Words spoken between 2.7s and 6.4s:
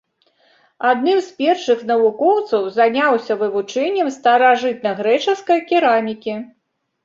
заняўся вывучэннем старажытнагрэчаскай керамікі.